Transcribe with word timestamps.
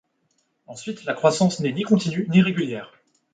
Ensuite, 0.65 1.05
la 1.05 1.13
croissance 1.13 1.59
n'est 1.59 1.73
ni 1.73 1.83
continue, 1.83 2.25
ni 2.29 2.41
régulière. 2.41 2.91